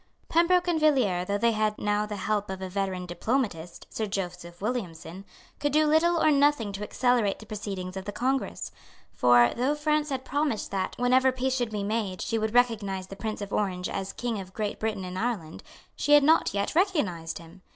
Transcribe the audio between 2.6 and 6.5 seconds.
veteran diplomatist, Sir Joseph Williamson, could do little or